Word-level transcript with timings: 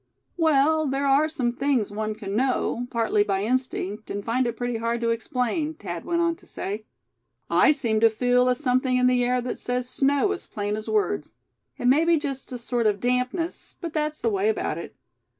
"Well, 0.35 0.87
there 0.87 1.05
are 1.05 1.29
some 1.29 1.51
things 1.51 1.91
one 1.91 2.15
can 2.15 2.35
know, 2.35 2.87
partly 2.89 3.23
by 3.23 3.43
instinct, 3.43 4.09
and 4.09 4.25
find 4.25 4.47
it 4.47 4.57
pretty 4.57 4.77
hard 4.77 4.99
to 5.01 5.11
explain," 5.11 5.75
Thad 5.75 6.05
went 6.05 6.21
on 6.23 6.35
to 6.37 6.47
say. 6.47 6.85
"I 7.51 7.71
seem 7.71 7.99
to 7.99 8.09
feel 8.09 8.49
a 8.49 8.55
something 8.55 8.97
in 8.97 9.05
the 9.05 9.23
air 9.23 9.41
that 9.41 9.59
says 9.59 9.87
'snow' 9.87 10.31
as 10.31 10.47
plain 10.47 10.75
as 10.75 10.89
words. 10.89 11.33
It 11.77 11.85
may 11.85 12.03
be 12.03 12.17
just 12.17 12.51
a 12.51 12.57
sort 12.57 12.87
of 12.87 12.99
dampness; 12.99 13.75
but 13.79 13.93
that's 13.93 14.19
the 14.19 14.31
way 14.31 14.49
about 14.49 14.79
it. 14.79 14.95